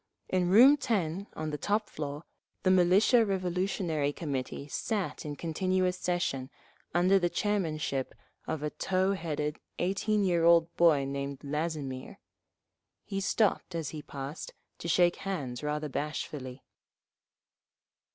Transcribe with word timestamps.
In 0.29 0.49
room 0.49 0.77
10 0.77 1.27
on 1.35 1.51
the 1.51 1.59
top 1.59 1.87
floor, 1.87 2.23
the 2.63 2.71
Military 2.71 3.23
Revolutionary 3.23 4.11
Committee 4.11 4.67
sat 4.67 5.23
in 5.25 5.35
continuous 5.35 5.95
session, 5.95 6.49
under 6.91 7.19
the 7.19 7.29
chairmanship 7.29 8.15
of 8.47 8.63
a 8.63 8.71
tow 8.71 9.13
headed, 9.13 9.59
eighteen 9.77 10.23
year 10.23 10.43
old 10.43 10.75
boy 10.75 11.05
named 11.05 11.43
Lazimir. 11.43 12.17
He 13.03 13.21
stopped, 13.21 13.75
as 13.75 13.89
he 13.89 14.01
passed, 14.01 14.55
to 14.79 14.87
shake 14.87 15.17
hands 15.17 15.61
rather 15.61 15.87
bashfully. 15.87 16.63